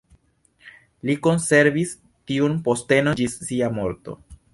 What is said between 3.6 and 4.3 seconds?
morto.